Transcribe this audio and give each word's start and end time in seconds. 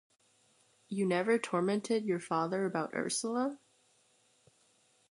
You 0.89 1.05
never 1.05 1.37
tormented 1.37 2.05
your 2.05 2.19
father 2.19 2.65
about 2.65 2.95
Ursula? 2.95 3.59